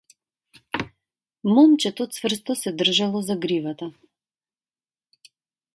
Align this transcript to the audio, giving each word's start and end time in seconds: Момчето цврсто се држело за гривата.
Момчето 1.57 2.07
цврсто 2.15 2.57
се 2.63 2.75
држело 2.81 3.21
за 3.29 3.39
гривата. 3.47 3.95